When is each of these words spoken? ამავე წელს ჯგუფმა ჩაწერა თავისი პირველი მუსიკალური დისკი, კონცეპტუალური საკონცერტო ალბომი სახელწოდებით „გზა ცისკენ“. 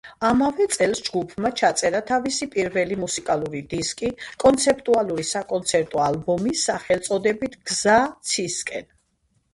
ამავე 0.27 0.65
წელს 0.75 1.01
ჯგუფმა 1.07 1.49
ჩაწერა 1.59 1.99
თავისი 2.11 2.47
პირველი 2.55 2.97
მუსიკალური 3.03 3.61
დისკი, 3.75 4.11
კონცეპტუალური 4.45 5.27
საკონცერტო 5.33 6.03
ალბომი 6.09 6.57
სახელწოდებით 6.65 7.59
„გზა 7.73 8.03
ცისკენ“. 8.33 8.91